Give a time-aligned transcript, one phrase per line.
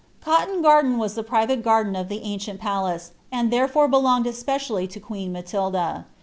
[0.19, 4.99] Coiton garden was the private garden of the uicteai {niaee, and therefore belonged especially lo
[4.99, 6.07] queen Matilda.